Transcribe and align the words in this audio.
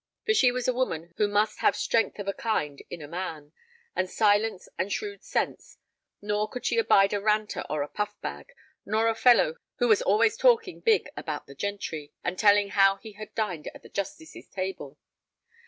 For 0.25 0.33
she 0.33 0.51
was 0.51 0.67
a 0.67 0.73
woman 0.73 1.13
who 1.17 1.27
must 1.27 1.59
have 1.59 1.75
strength 1.75 2.17
of 2.17 2.27
a 2.27 2.33
kind 2.33 2.81
in 2.89 3.03
a 3.03 3.07
man, 3.07 3.51
and 3.95 4.09
silence 4.09 4.67
and 4.75 4.91
shrewd 4.91 5.23
sense, 5.23 5.77
nor 6.23 6.49
could 6.49 6.65
she 6.65 6.79
abide 6.79 7.13
a 7.13 7.21
ranter 7.21 7.63
or 7.69 7.83
a 7.83 7.87
puff 7.87 8.19
bag, 8.19 8.51
nor 8.83 9.07
a 9.07 9.13
fellow 9.13 9.57
who 9.75 9.87
was 9.87 10.01
always 10.01 10.37
talking 10.37 10.79
big 10.79 11.07
about 11.15 11.45
the 11.45 11.53
gentry, 11.53 12.13
and 12.23 12.39
telling 12.39 12.69
how 12.69 12.95
he 12.95 13.11
had 13.11 13.35
dined 13.35 13.69
at 13.75 13.83
the 13.83 13.89
justice's 13.89 14.47
table. 14.49 14.97